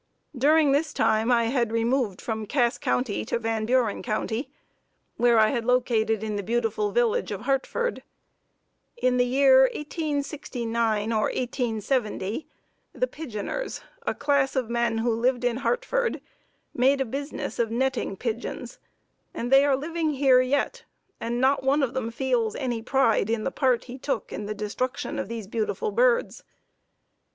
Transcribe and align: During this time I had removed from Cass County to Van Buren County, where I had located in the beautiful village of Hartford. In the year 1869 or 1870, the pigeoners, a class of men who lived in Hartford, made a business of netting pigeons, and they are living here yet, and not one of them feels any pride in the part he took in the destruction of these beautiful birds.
During 0.35 0.71
this 0.71 0.93
time 0.93 1.31
I 1.31 1.43
had 1.43 1.71
removed 1.71 2.21
from 2.21 2.47
Cass 2.47 2.79
County 2.79 3.23
to 3.25 3.37
Van 3.37 3.67
Buren 3.67 4.01
County, 4.01 4.49
where 5.17 5.37
I 5.37 5.49
had 5.49 5.63
located 5.63 6.23
in 6.23 6.37
the 6.37 6.41
beautiful 6.41 6.89
village 6.91 7.29
of 7.31 7.41
Hartford. 7.41 8.01
In 8.97 9.17
the 9.17 9.27
year 9.27 9.69
1869 9.75 11.13
or 11.13 11.25
1870, 11.25 12.47
the 12.93 13.05
pigeoners, 13.05 13.83
a 14.01 14.15
class 14.15 14.55
of 14.55 14.71
men 14.71 14.97
who 14.97 15.11
lived 15.13 15.43
in 15.43 15.57
Hartford, 15.57 16.19
made 16.73 16.99
a 16.99 17.05
business 17.05 17.59
of 17.59 17.69
netting 17.69 18.17
pigeons, 18.17 18.79
and 19.35 19.51
they 19.51 19.63
are 19.63 19.75
living 19.75 20.13
here 20.15 20.41
yet, 20.41 20.83
and 21.19 21.39
not 21.39 21.61
one 21.61 21.83
of 21.83 21.93
them 21.93 22.09
feels 22.09 22.55
any 22.55 22.81
pride 22.81 23.29
in 23.29 23.43
the 23.43 23.51
part 23.51 23.83
he 23.83 23.99
took 23.99 24.33
in 24.33 24.47
the 24.47 24.55
destruction 24.55 25.19
of 25.19 25.27
these 25.29 25.45
beautiful 25.45 25.91
birds. 25.91 26.41